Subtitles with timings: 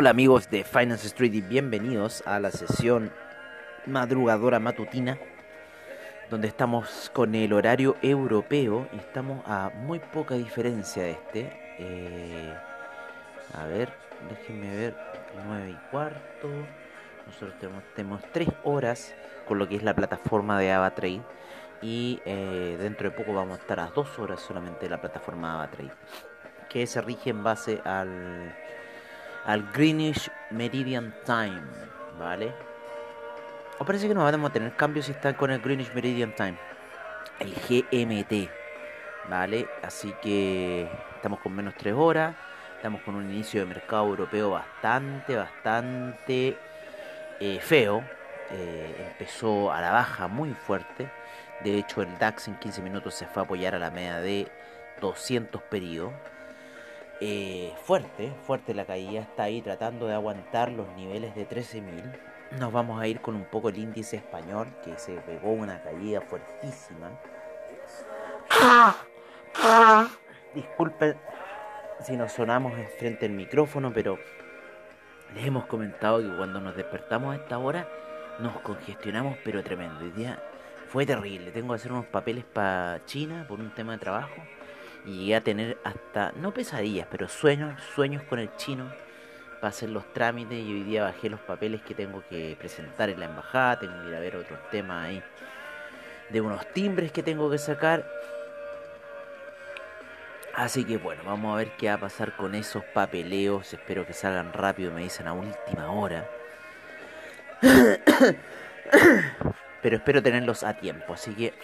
[0.00, 3.10] Hola amigos de Finance Street y bienvenidos a la sesión
[3.84, 5.18] madrugadora matutina
[6.30, 11.52] donde estamos con el horario europeo y estamos a muy poca diferencia de este.
[11.80, 12.54] Eh,
[13.54, 13.92] a ver,
[14.30, 14.96] déjenme ver,
[15.44, 16.48] 9 y cuarto.
[17.26, 19.12] Nosotros tenemos, tenemos 3 horas
[19.48, 21.22] con lo que es la plataforma de AvaTrade
[21.82, 25.54] y eh, dentro de poco vamos a estar a 2 horas solamente de la plataforma
[25.54, 25.90] AvaTrade
[26.68, 28.54] que se rige en base al
[29.44, 31.62] al Greenwich Meridian Time,
[32.18, 32.52] ¿vale?
[33.78, 36.56] O parece que no vamos a tener cambios si están con el Greenwich Meridian Time,
[37.38, 38.50] el GMT,
[39.28, 39.68] ¿vale?
[39.82, 42.34] Así que estamos con menos 3 horas,
[42.76, 46.56] estamos con un inicio de mercado europeo bastante, bastante
[47.40, 48.02] eh, feo.
[48.50, 51.10] Eh, empezó a la baja muy fuerte.
[51.62, 54.48] De hecho, el DAX en 15 minutos se fue a apoyar a la media de
[55.00, 56.12] 200 periodos.
[57.20, 62.16] Eh, fuerte, fuerte la caída, está ahí tratando de aguantar los niveles de 13.000.
[62.60, 66.20] Nos vamos a ir con un poco el índice español que se pegó una caída
[66.20, 67.10] fuertísima.
[70.54, 71.16] Disculpen
[72.00, 74.16] si nos sonamos frente al micrófono, pero
[75.34, 77.88] les hemos comentado que cuando nos despertamos a esta hora
[78.38, 80.04] nos congestionamos, pero tremendo.
[80.04, 80.40] Hoy día
[80.86, 81.50] fue terrible.
[81.50, 84.40] Tengo que hacer unos papeles para China por un tema de trabajo
[85.08, 88.92] y llegué a tener hasta, no pesadillas, pero sueños, sueños con el chino
[89.54, 93.18] para hacer los trámites y hoy día bajé los papeles que tengo que presentar en
[93.18, 95.22] la embajada, tengo que ir a ver otros temas ahí
[96.28, 98.06] de unos timbres que tengo que sacar.
[100.54, 103.72] Así que bueno, vamos a ver qué va a pasar con esos papeleos.
[103.72, 106.28] Espero que salgan rápido, me dicen a última hora.
[109.82, 111.54] Pero espero tenerlos a tiempo, así que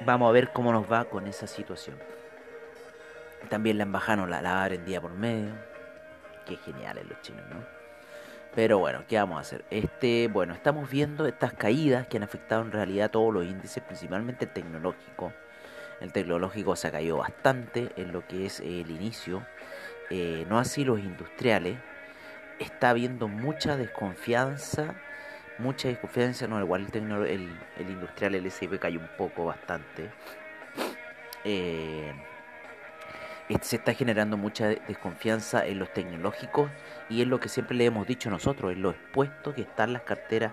[0.00, 1.96] vamos a ver cómo nos va con esa situación.
[3.48, 5.54] También la embajada la, la abren día por medio.
[6.46, 7.64] Qué geniales los chinos, ¿no?
[8.54, 9.64] Pero bueno, ¿qué vamos a hacer?
[9.70, 14.44] Este, bueno, estamos viendo estas caídas que han afectado en realidad todos los índices, principalmente
[14.44, 15.32] el tecnológico.
[16.00, 19.44] El tecnológico se caído bastante en lo que es el inicio.
[20.10, 21.78] Eh, no así los industriales.
[22.60, 24.94] Está habiendo mucha desconfianza.
[25.58, 26.46] Mucha desconfianza.
[26.46, 30.10] No, igual el, el, el industrial, el S&P cayó un poco bastante.
[31.42, 32.12] Eh,
[33.60, 36.70] se está generando mucha desconfianza en los tecnológicos
[37.10, 40.02] y es lo que siempre le hemos dicho nosotros, en lo expuesto que están las
[40.02, 40.52] carteras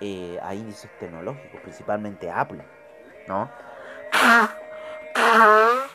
[0.00, 2.62] eh, a índices tecnológicos, principalmente Apple,
[3.28, 3.50] ¿no?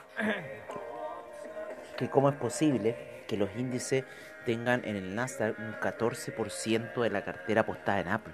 [1.97, 4.03] Que cómo es posible que los índices
[4.45, 8.33] tengan en el Nasdaq un 14% de la cartera apostada en Apple,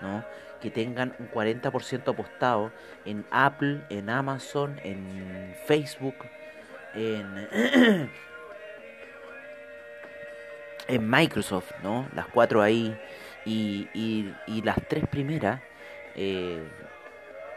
[0.00, 0.24] ¿no?
[0.62, 2.72] Que tengan un 40% apostado
[3.04, 6.14] en Apple, en Amazon, en Facebook,
[10.86, 12.08] en, Microsoft, ¿no?
[12.14, 12.96] Las cuatro ahí.
[13.44, 13.88] Y,
[14.46, 15.60] y, las tres primeras,
[16.14, 16.62] eh,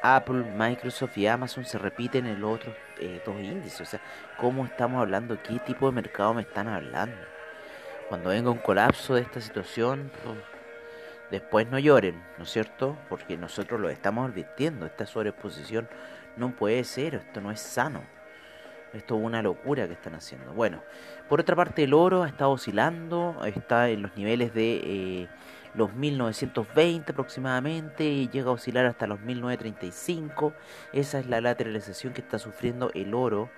[0.02, 3.82] Apple, Microsoft y Amazon, se repiten en los otros eh, dos índices.
[3.82, 4.02] O sea,
[4.38, 5.42] ¿cómo estamos hablando?
[5.42, 7.16] ¿Qué tipo de mercado me están hablando?
[8.10, 10.12] Cuando venga un colapso de esta situación,
[11.30, 12.98] después no lloren, ¿no es cierto?
[13.10, 14.86] Porque nosotros lo estamos advirtiendo.
[14.86, 15.88] Esta sobreexposición
[16.38, 18.17] no puede ser, esto no es sano.
[18.98, 20.54] Esto es una locura que están haciendo.
[20.54, 20.82] Bueno,
[21.30, 25.28] por otra parte el oro ha estado oscilando, está en los niveles de eh,
[25.76, 30.54] los 1920 aproximadamente y llega a oscilar hasta los 1935.
[30.94, 33.50] Esa es la lateralización que está sufriendo el oro.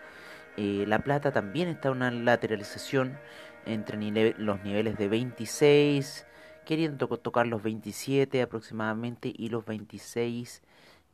[0.57, 3.17] Eh, la plata también está en una lateralización
[3.65, 6.25] entre los niveles de 26,
[6.65, 10.61] queriendo tocar los 27 aproximadamente y los 26.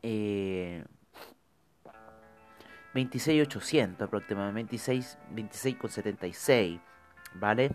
[0.02, 0.84] Eh,
[2.96, 6.80] 26.800 aproximadamente, 26, 26,76,
[7.34, 7.72] ¿vale?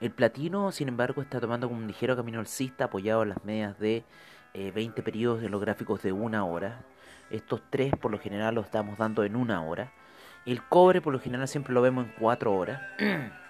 [0.00, 3.78] El platino, sin embargo, está tomando como un ligero camino alcista apoyado en las medias
[3.78, 4.04] de
[4.52, 6.80] 20 periodos en los gráficos de una hora.
[7.30, 9.92] Estos tres por lo general los estamos dando en una hora.
[10.44, 12.80] El cobre por lo general siempre lo vemos en 4 horas.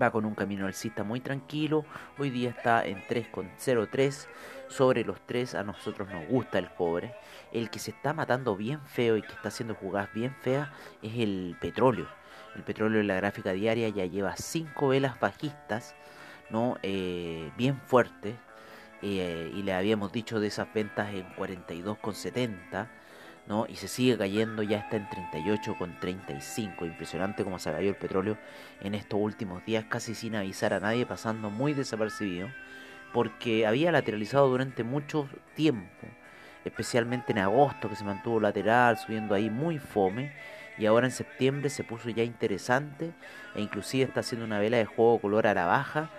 [0.00, 1.84] Va con un camino alcista muy tranquilo.
[2.18, 4.28] Hoy día está en 3,03.
[4.68, 7.14] Sobre los 3 a nosotros nos gusta el cobre.
[7.52, 10.68] El que se está matando bien feo y que está haciendo jugadas bien feas
[11.02, 12.06] es el petróleo.
[12.54, 15.96] El petróleo en la gráfica diaria ya lleva 5 velas bajistas,
[16.50, 16.76] ¿no?
[16.82, 18.36] Eh, bien fuertes.
[19.02, 22.88] Eh, y le habíamos dicho de esas ventas en 42,70
[23.48, 23.66] ¿no?
[23.66, 26.86] Y se sigue cayendo, ya está en 38,35.
[26.86, 28.36] Impresionante cómo se cayó el petróleo
[28.82, 32.48] en estos últimos días, casi sin avisar a nadie, pasando muy desapercibido,
[33.12, 36.06] porque había lateralizado durante mucho tiempo,
[36.64, 40.32] especialmente en agosto que se mantuvo lateral, subiendo ahí muy fome.
[40.76, 43.12] Y ahora en septiembre se puso ya interesante
[43.56, 46.10] e inclusive está haciendo una vela de juego color a la baja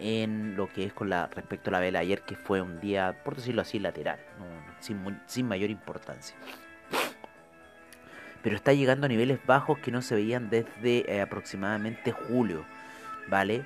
[0.00, 3.22] en lo que es con la respecto a la vela ayer que fue un día
[3.22, 4.18] por decirlo así lateral
[5.26, 6.34] sin mayor importancia
[8.42, 12.64] pero está llegando a niveles bajos que no se veían desde eh, aproximadamente julio,
[13.28, 13.64] ¿vale?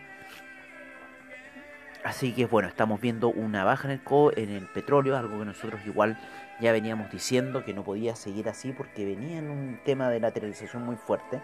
[2.04, 5.46] Así que bueno, estamos viendo una baja en el, co en el petróleo, algo que
[5.46, 6.18] nosotros igual
[6.60, 10.84] ya veníamos diciendo que no podía seguir así porque venía en un tema de lateralización
[10.84, 11.40] muy fuerte.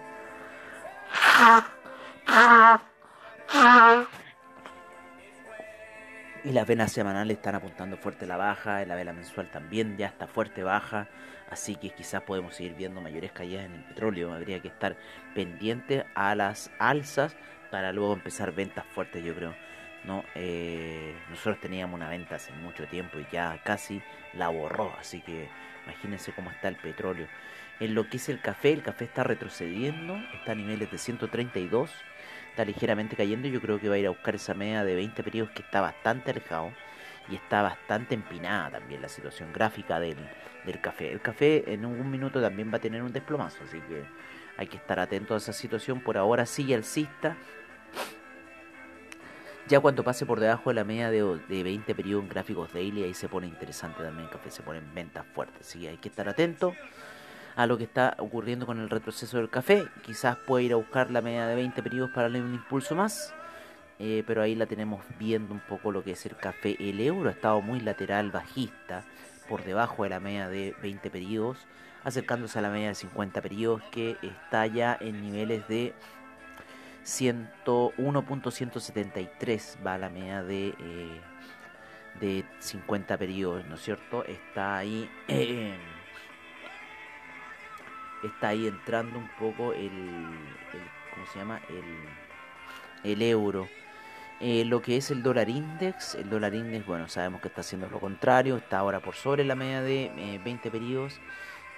[6.43, 10.27] Y las venas semanales están apuntando fuerte la baja, la vela mensual también ya está
[10.27, 11.07] fuerte baja,
[11.51, 14.33] así que quizás podemos seguir viendo mayores caídas en el petróleo.
[14.33, 14.97] Habría que estar
[15.35, 17.37] pendiente a las alzas
[17.71, 19.55] para luego empezar ventas fuertes, yo creo.
[20.05, 20.25] ¿no?
[20.35, 24.01] Eh, nosotros teníamos una venta hace mucho tiempo y ya casi
[24.33, 25.47] la borró, así que
[25.85, 27.27] imagínense cómo está el petróleo.
[27.81, 31.91] En lo que es el café, el café está retrocediendo, está a niveles de 132
[32.65, 33.49] ligeramente cayendo.
[33.49, 35.81] Yo creo que va a ir a buscar esa media de 20 periodos que está
[35.81, 36.73] bastante alejado
[37.29, 40.17] y está bastante empinada también la situación gráfica del,
[40.65, 41.13] del café.
[41.13, 44.05] El café en un minuto también va a tener un desplomazo, así que
[44.57, 46.01] hay que estar atento a esa situación.
[46.01, 47.37] Por ahora sigue alcista.
[49.69, 53.05] Ya cuando pase por debajo de la media de, de 20 periodos en gráficos daily,
[53.05, 55.69] ahí se pone interesante también el café, se pone en ventas fuertes.
[55.69, 56.75] Así que hay que estar atento
[57.57, 59.85] a lo que está ocurriendo con el retroceso del café.
[60.03, 63.35] Quizás puede ir a buscar la media de 20 periodos para darle un impulso más.
[63.99, 66.75] Eh, pero ahí la tenemos viendo un poco lo que es el café.
[66.81, 69.05] El euro ha estado muy lateral, bajista,
[69.47, 71.67] por debajo de la media de 20 periodos,
[72.03, 75.93] acercándose a la media de 50 periodos, que está ya en niveles de
[77.05, 81.21] 101.173, va la media de, eh,
[82.21, 84.25] de 50 periodos, ¿no es cierto?
[84.25, 85.11] Está ahí.
[88.23, 89.91] está ahí entrando un poco el,
[91.15, 91.61] ¿cómo se llama?
[91.69, 93.69] El, el euro.
[94.41, 97.91] Eh, lo que es el dólar index, el dólar index, bueno, sabemos que está haciendo
[97.91, 101.21] lo contrario, está ahora por sobre la media de 20 eh, periodos.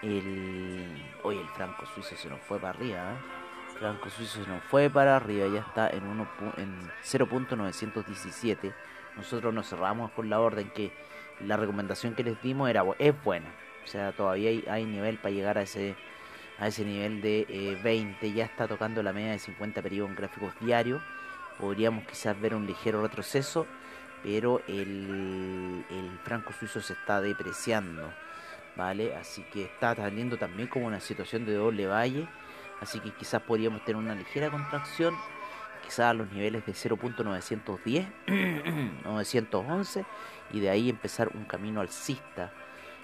[0.01, 0.87] El,
[1.25, 3.79] hoy el franco suizo se nos fue para arriba, ¿eh?
[3.79, 8.73] Franco suizo se nos fue para arriba, ya está en, en 0.917.
[9.17, 10.93] Nosotros nos cerramos con la orden que
[11.41, 13.49] la recomendación que les dimos era es buena.
[13.85, 15.97] O sea, todavía hay nivel para llegar a ese
[16.59, 20.17] a ese nivel de 20, eh, ya está tocando la media de 50 periodos en
[20.17, 21.03] gráficos diarios.
[21.59, 23.67] Podríamos quizás ver un ligero retroceso,
[24.23, 28.13] pero el, el franco suizo se está depreciando,
[28.77, 29.15] ¿vale?
[29.17, 32.27] Así que está saliendo también como una situación de doble valle,
[32.81, 35.15] así que quizás podríamos tener una ligera contracción,
[35.85, 40.05] quizás a los niveles de 0.910, 911,
[40.53, 42.53] y de ahí empezar un camino alcista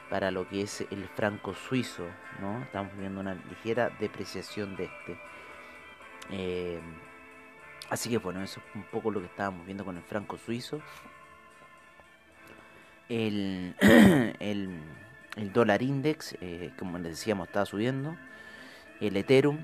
[0.09, 2.07] para lo que es el franco suizo,
[2.41, 2.63] ¿no?
[2.63, 5.19] Estamos viendo una ligera depreciación de este.
[6.31, 6.81] Eh,
[7.91, 10.81] así que bueno, eso es un poco lo que estábamos viendo con el franco suizo.
[13.09, 13.75] El,
[14.41, 18.17] el, dólar index, eh, como les decíamos, está subiendo.
[19.01, 19.59] El Ethereum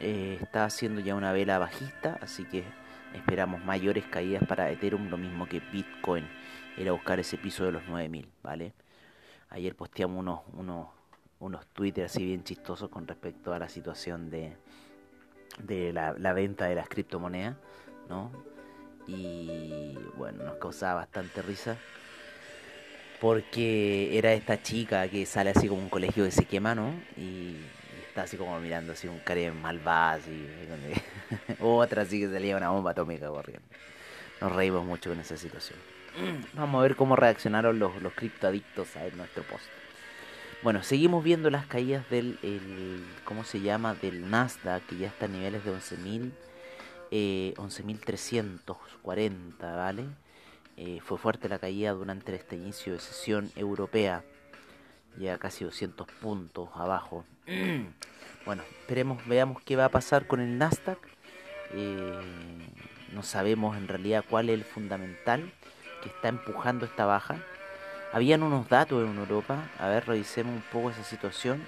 [0.00, 2.64] eh, está haciendo ya una vela bajista, así que
[3.14, 6.26] esperamos mayores caídas para Ethereum, lo mismo que Bitcoin,
[6.76, 8.72] era buscar ese piso de los 9000, ¿vale?
[9.50, 10.88] Ayer posteamos unos, unos,
[11.40, 14.56] unos Twitter así bien chistosos con respecto a la situación de,
[15.58, 17.56] de la, venta de las criptomonedas,
[18.08, 18.30] ¿no?
[19.06, 21.76] Y bueno, nos causaba bastante risa
[23.20, 26.94] porque era esta chica que sale así como un colegio que se quema, ¿no?
[27.16, 27.56] Y,
[28.08, 30.46] está así como mirando así un cara malvado, así,
[31.60, 33.68] otra así que salía una bomba atómica corriendo.
[34.40, 35.78] Nos reímos mucho con esa situación.
[36.54, 39.64] Vamos a ver cómo reaccionaron los, los criptoadictos a nuestro post.
[40.62, 43.94] Bueno, seguimos viendo las caídas del, el, ¿cómo se llama?
[43.94, 46.32] Del Nasdaq, que ya está a niveles de 11.000,
[47.10, 50.04] eh, 11.340, ¿vale?
[50.76, 54.22] Eh, fue fuerte la caída durante este inicio de sesión europea.
[55.18, 57.24] Ya casi 200 puntos abajo.
[58.44, 60.98] bueno, esperemos, veamos qué va a pasar con el Nasdaq.
[61.72, 62.20] Eh,
[63.14, 65.50] no sabemos en realidad cuál es el fundamental
[66.02, 67.36] que está empujando esta baja.
[68.12, 69.58] Habían unos datos en Europa.
[69.78, 71.64] A ver, revisemos un poco esa situación.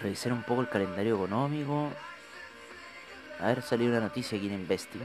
[0.00, 1.90] Revisar un poco el calendario económico.
[3.40, 5.02] A ver, salió una noticia aquí en Investing.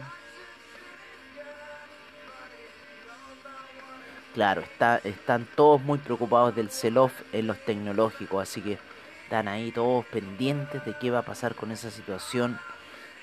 [4.34, 8.78] Claro, está, están todos muy preocupados del sell-off en los tecnológicos, así que
[9.24, 12.58] están ahí todos pendientes de qué va a pasar con esa situación,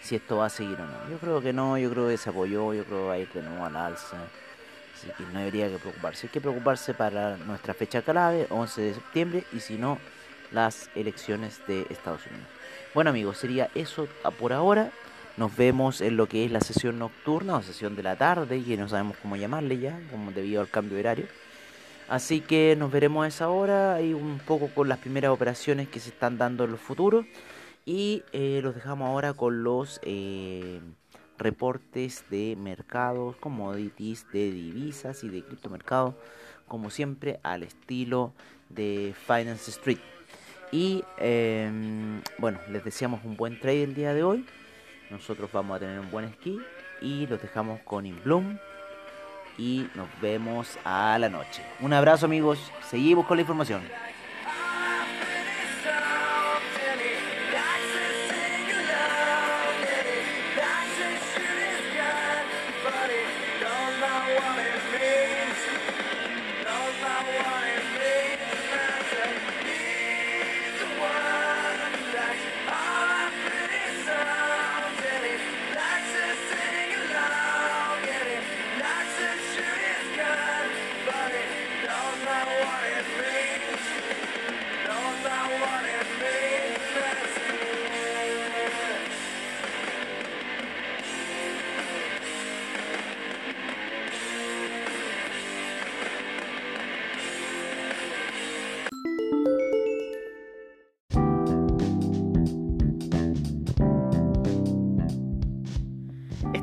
[0.01, 1.11] si esto va a seguir o no.
[1.11, 3.29] Yo creo que no, yo creo que se apoyó, yo creo que va a ir
[3.33, 4.17] de nuevo al alza.
[4.95, 6.27] Así que no debería que preocuparse.
[6.27, 9.99] Hay que preocuparse para nuestra fecha clave, 11 de septiembre, y si no,
[10.51, 12.49] las elecciones de Estados Unidos.
[12.95, 14.91] Bueno amigos, sería eso por ahora.
[15.37, 18.77] Nos vemos en lo que es la sesión nocturna o sesión de la tarde, que
[18.77, 21.27] no sabemos cómo llamarle ya, como debido al cambio horario.
[22.09, 26.01] Así que nos veremos a esa hora y un poco con las primeras operaciones que
[26.01, 27.25] se están dando en los futuros.
[27.89, 30.79] Y eh, los dejamos ahora con los eh,
[31.39, 36.15] reportes de mercados, commodities, de divisas y de criptomercados,
[36.67, 38.35] como siempre al estilo
[38.69, 40.01] de Finance Street.
[40.71, 44.45] Y em, bueno, les deseamos un buen trade el día de hoy.
[45.09, 46.59] Nosotros vamos a tener un buen esquí
[47.01, 48.59] y los dejamos con Inbloom.
[49.57, 51.63] Y nos vemos a la noche.
[51.81, 53.81] Un abrazo amigos, seguimos con la información.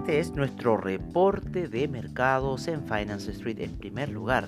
[0.06, 3.60] Este es nuestro reporte de mercados en Finance Street.
[3.60, 4.48] En primer lugar,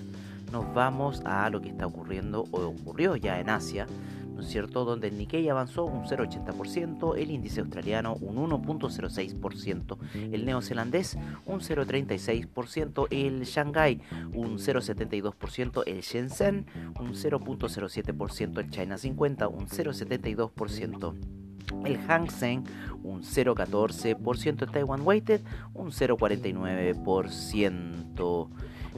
[0.51, 3.87] nos vamos a lo que está ocurriendo o ocurrió ya en Asia,
[4.35, 4.85] ¿no es cierto?
[4.85, 9.97] Donde el Nikkei avanzó un 0,80%, el índice australiano un 1,06%,
[10.31, 13.99] el neozelandés un 0,36%, el Shanghai
[14.35, 16.67] un 0,72%, el Shenzhen
[16.99, 21.46] un 0,07%, el China 50 un 0,72%
[21.85, 22.63] el Hang Seng
[23.03, 25.41] un 0,14%, el Taiwan Weighted
[25.73, 28.49] un 0,49%,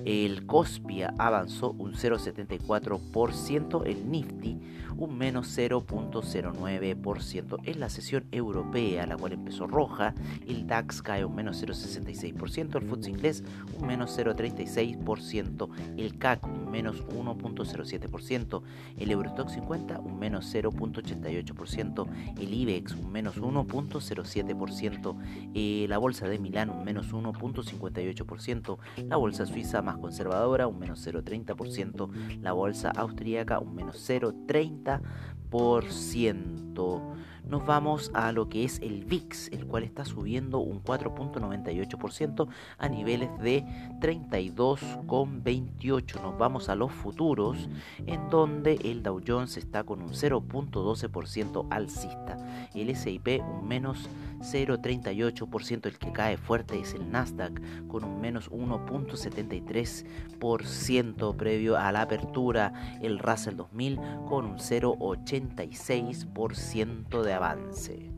[0.05, 4.57] el Cospia avanzó un 0,74%, el Nifty
[4.99, 7.57] un menos 0.09%.
[7.63, 10.13] En la sesión europea, la cual empezó roja,
[10.47, 13.43] el DAX cae un menos 0.66%, el FTSE inglés
[13.79, 18.61] un menos 0.36%, el CAC un menos 1.07%,
[18.97, 22.07] el Eurostock 50 un menos 0.88%,
[22.39, 25.15] el IBEX un menos 1.07%,
[25.55, 28.77] eh, la bolsa de Milán un menos 1.58%,
[29.07, 37.01] la bolsa suiza más conservadora un menos 0.30%, la bolsa austríaca un menos 0.30%,
[37.49, 42.87] nos vamos a lo que es el VIX, el cual está subiendo un 4.98% a
[42.87, 43.63] niveles de
[43.99, 46.21] 32,28.
[46.21, 47.67] Nos vamos a los futuros,
[48.05, 52.37] en donde el Dow Jones está con un 0.12% alcista.
[52.73, 54.07] El SIP un menos
[54.39, 55.87] 0,38%.
[55.87, 62.71] El que cae fuerte es el Nasdaq con un menos 1.73% previo a la apertura.
[63.01, 68.11] El Russell 2000 con un 0,86% de avance.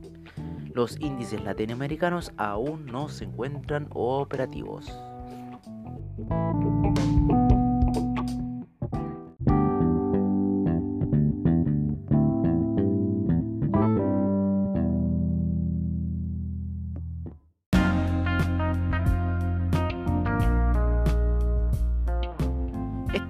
[0.74, 4.92] Los índices latinoamericanos aún no se encuentran operativos.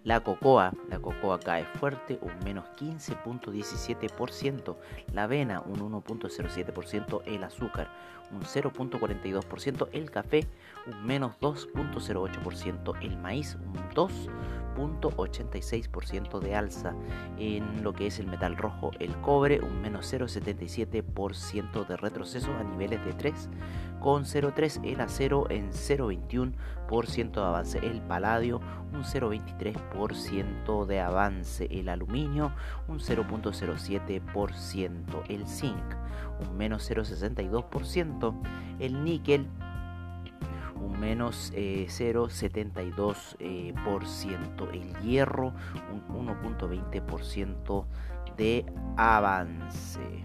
[0.03, 4.75] la cocoa, la cocoa cae fuerte, un menos 15.17%.
[5.13, 7.21] La avena, un 1.07%.
[7.25, 7.87] El azúcar,
[8.31, 9.87] un 0.42%.
[9.93, 10.45] El café,
[10.87, 12.95] un menos 2.08%.
[13.01, 13.73] El maíz, un
[14.75, 16.95] 2.86% de alza.
[17.37, 22.63] En lo que es el metal rojo, el cobre, un menos 0.77% de retroceso a
[22.63, 23.49] niveles de 3
[23.99, 28.59] con 0,3 el acero en 0,21% de avance, el paladio
[28.93, 32.51] un 0,23% de avance, el aluminio
[32.89, 35.95] un 0,07%, el zinc
[36.39, 38.33] un menos 0,62%,
[38.79, 39.47] el níquel
[40.83, 43.73] un menos 0,72%, eh,
[44.73, 45.53] el hierro
[45.91, 47.85] un 1,20%
[48.37, 48.65] de
[48.97, 50.23] avance.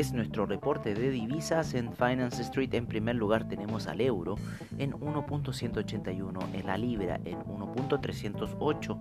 [0.00, 2.72] Es nuestro reporte de divisas en Finance Street.
[2.72, 4.36] En primer lugar tenemos al euro
[4.78, 8.98] en 1.181, en la libra en 1.308,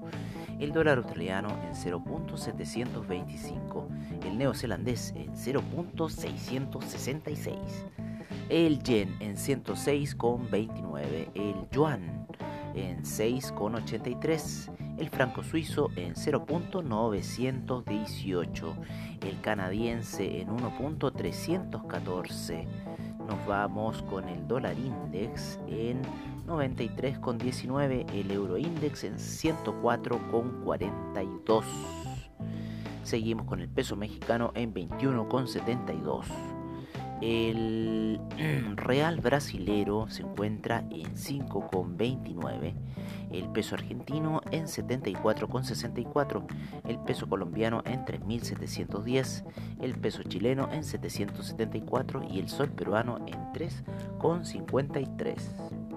[0.60, 3.88] el dólar australiano en 0.725,
[4.26, 7.56] el neozelandés en 0.666,
[8.50, 12.28] el yen en 106,29, el yuan
[12.76, 18.76] en 6,83, el franco suizo en 0.918,
[19.22, 22.68] el canadiense en 1.314.
[23.28, 26.02] Nos vamos con el dólar index en
[26.48, 31.64] 93,19, el euro index en 104,42.
[33.04, 36.59] Seguimos con el peso mexicano en 21,72.
[37.22, 38.20] El
[38.76, 42.74] real brasilero se encuentra en 5,29,
[43.32, 46.46] el peso argentino en 74,64,
[46.88, 49.44] el peso colombiano en 3.710,
[49.82, 55.89] el peso chileno en 774 y el sol peruano en 3,53.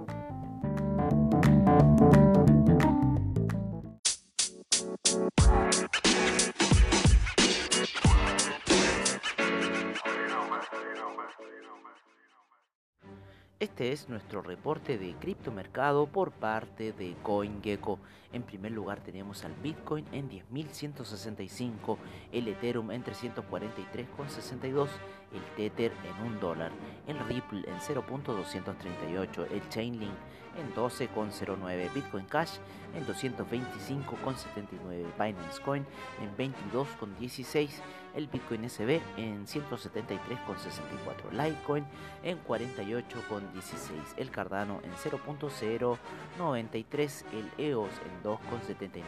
[13.83, 17.99] Este es nuestro reporte de criptomercado por parte de CoinGecko.
[18.33, 21.99] En primer lugar tenemos al Bitcoin en 10.165,
[22.33, 24.89] el Ethereum en 343,62,
[25.33, 26.73] el Tether en 1 dólar,
[27.07, 30.15] el Ripple en 0.238, el Chainlink
[30.59, 32.59] en 12,09, Bitcoin Cash
[32.95, 35.87] en 225,79, Binance Coin
[36.21, 37.71] en 22,16,
[38.15, 41.87] el Bitcoin SB en 173,64, Litecoin
[42.23, 49.03] en 48,16, el Cardano en 0.093, el EOS en 2,79,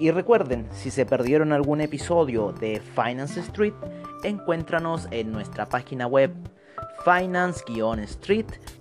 [0.00, 3.74] Y recuerden, si se perdieron algún episodio de Finance Street,
[4.22, 6.30] encuéntranos en nuestra página web